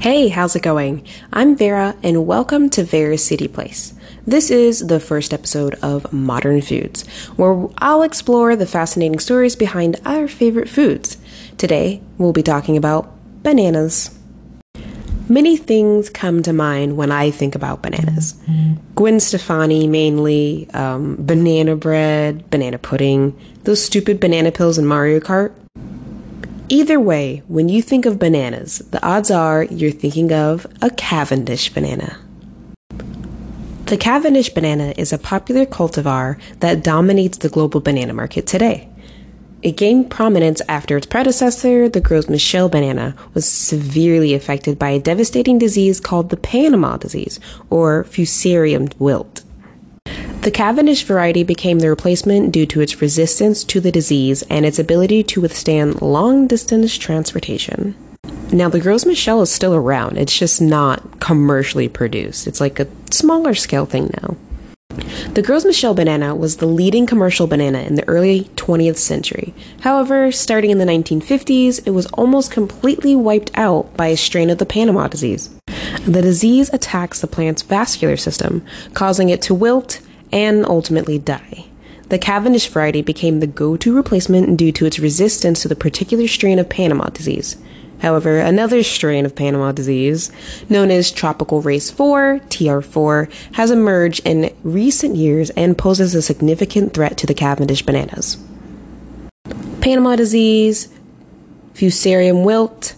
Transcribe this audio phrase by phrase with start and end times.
[0.00, 1.04] Hey, how's it going?
[1.32, 3.94] I'm Vera, and welcome to Vera's City Place.
[4.24, 9.96] This is the first episode of Modern Foods, where I'll explore the fascinating stories behind
[10.04, 11.16] our favorite foods.
[11.56, 13.10] Today, we'll be talking about
[13.42, 14.16] bananas.
[15.28, 18.40] Many things come to mind when I think about bananas.
[18.94, 25.52] Gwen Stefani, mainly, um, banana bread, banana pudding, those stupid banana pills in Mario Kart.
[26.70, 31.72] Either way, when you think of bananas, the odds are you're thinking of a Cavendish
[31.72, 32.18] banana.
[33.86, 38.86] The Cavendish banana is a popular cultivar that dominates the global banana market today.
[39.62, 45.00] It gained prominence after its predecessor, the Gros Michel banana, was severely affected by a
[45.00, 47.40] devastating disease called the Panama disease,
[47.70, 49.42] or Fusarium wilt.
[50.42, 54.78] The Cavendish variety became the replacement due to its resistance to the disease and its
[54.78, 57.94] ability to withstand long distance transportation.
[58.50, 62.46] Now, the Gros Michel is still around, it's just not commercially produced.
[62.46, 64.36] It's like a smaller scale thing now.
[65.34, 69.54] The Gros Michel banana was the leading commercial banana in the early 20th century.
[69.80, 74.58] However, starting in the 1950s, it was almost completely wiped out by a strain of
[74.58, 75.50] the Panama disease.
[76.06, 80.00] The disease attacks the plant's vascular system, causing it to wilt
[80.32, 81.66] and ultimately die.
[82.08, 86.26] The Cavendish variety became the go to replacement due to its resistance to the particular
[86.26, 87.56] strain of Panama disease.
[88.00, 90.30] However, another strain of Panama disease,
[90.68, 96.94] known as Tropical Race 4, TR4, has emerged in recent years and poses a significant
[96.94, 98.38] threat to the Cavendish bananas.
[99.80, 100.88] Panama disease,
[101.74, 102.94] Fusarium wilt,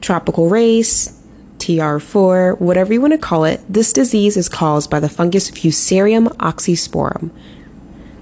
[0.00, 1.20] Tropical Race,
[1.64, 6.28] TR4, whatever you want to call it, this disease is caused by the fungus Fusarium
[6.36, 7.30] oxysporum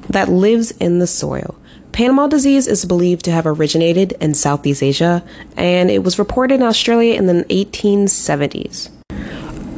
[0.08, 1.56] that lives in the soil.
[1.90, 5.24] Panama disease is believed to have originated in Southeast Asia,
[5.56, 8.90] and it was reported in Australia in the 1870s.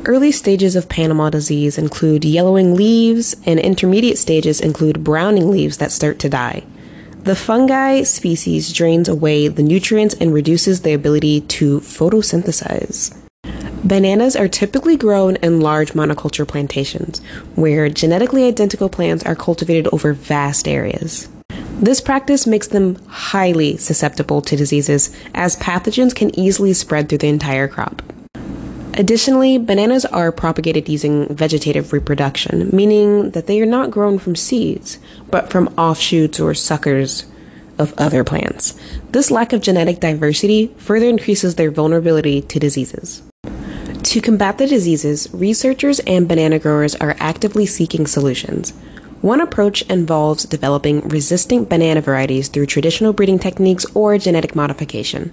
[0.04, 5.90] Early stages of Panama disease include yellowing leaves, and intermediate stages include browning leaves that
[5.90, 6.64] start to die.
[7.22, 13.23] The fungi species drains away the nutrients and reduces the ability to photosynthesize.
[13.84, 17.20] Bananas are typically grown in large monoculture plantations,
[17.54, 21.28] where genetically identical plants are cultivated over vast areas.
[21.50, 27.28] This practice makes them highly susceptible to diseases, as pathogens can easily spread through the
[27.28, 28.00] entire crop.
[28.94, 34.98] Additionally, bananas are propagated using vegetative reproduction, meaning that they are not grown from seeds,
[35.30, 37.26] but from offshoots or suckers
[37.78, 38.80] of other plants.
[39.10, 43.22] This lack of genetic diversity further increases their vulnerability to diseases.
[44.04, 48.70] To combat the diseases, researchers and banana growers are actively seeking solutions.
[49.22, 55.32] One approach involves developing resistant banana varieties through traditional breeding techniques or genetic modification.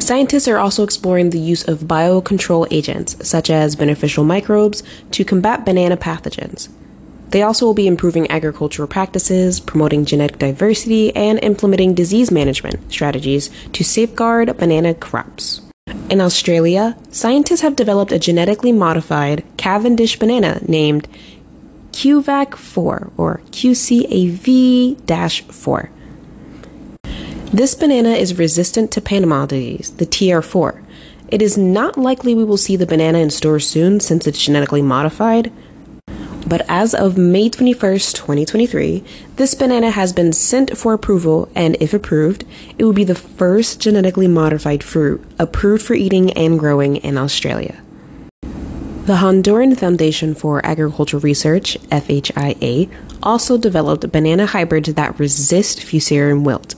[0.00, 4.82] Scientists are also exploring the use of biocontrol agents, such as beneficial microbes,
[5.12, 6.68] to combat banana pathogens.
[7.28, 13.50] They also will be improving agricultural practices, promoting genetic diversity, and implementing disease management strategies
[13.72, 15.62] to safeguard banana crops.
[16.08, 21.08] In Australia, scientists have developed a genetically modified Cavendish banana named
[21.92, 25.90] QVAC 4 or QCAV 4.
[27.52, 30.82] This banana is resistant to Panama disease, the TR4.
[31.28, 34.82] It is not likely we will see the banana in stores soon since it's genetically
[34.82, 35.52] modified,
[36.50, 39.04] but as of May 21st, 2023,
[39.36, 42.44] this banana has been sent for approval, and if approved,
[42.76, 47.80] it will be the first genetically modified fruit approved for eating and growing in Australia.
[48.42, 52.90] The Honduran Foundation for Agricultural Research, FHIA,
[53.22, 56.74] also developed banana hybrids that resist Fusarium wilt,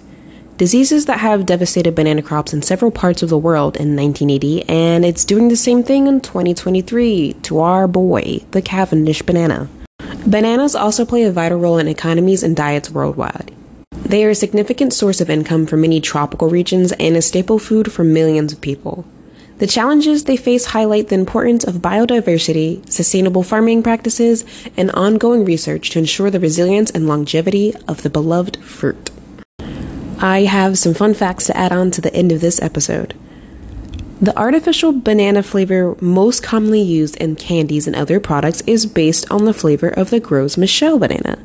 [0.62, 5.04] diseases that have devastated banana crops in several parts of the world in 1980, and
[5.04, 9.68] it's doing the same thing in 2023 to our boy, the Cavendish banana.
[10.24, 13.52] Bananas also play a vital role in economies and diets worldwide.
[13.90, 17.90] They are a significant source of income for many tropical regions and a staple food
[17.90, 19.04] for millions of people.
[19.58, 24.44] The challenges they face highlight the importance of biodiversity, sustainable farming practices,
[24.76, 29.10] and ongoing research to ensure the resilience and longevity of the beloved fruit.
[30.22, 33.18] I have some fun facts to add on to the end of this episode.
[34.20, 39.46] The artificial banana flavor most commonly used in candies and other products is based on
[39.46, 41.40] the flavor of the Gros Michel banana.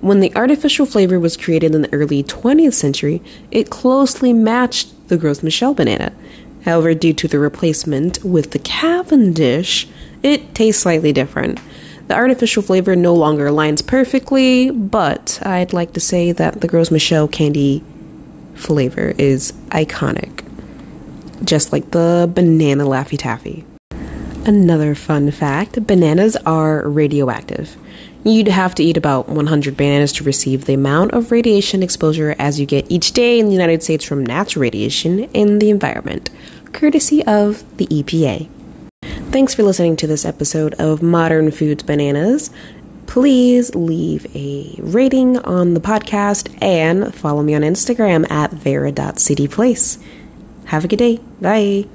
[0.00, 3.22] When the artificial flavor was created in the early 20th century,
[3.52, 6.12] it closely matched the Gros Michel banana.
[6.64, 9.86] However, due to the replacement with the Cavendish,
[10.24, 11.60] it tastes slightly different.
[12.08, 16.90] The artificial flavor no longer aligns perfectly, but I'd like to say that the Gros
[16.90, 17.84] Michel candy
[18.58, 20.44] flavor is iconic.
[21.44, 23.64] just like the banana Laffy Taffy.
[24.44, 27.76] Another fun fact bananas are radioactive.
[28.24, 32.58] You'd have to eat about 100 bananas to receive the amount of radiation exposure as
[32.58, 36.30] you get each day in the United States from natural radiation in the environment,
[36.72, 38.48] courtesy of the EPA.
[39.30, 42.50] Thanks for listening to this episode of Modern Foods Bananas.
[43.08, 50.00] Please leave a rating on the podcast and follow me on Instagram at vera.cityplace.
[50.66, 51.16] Have a good day.
[51.40, 51.86] Bye.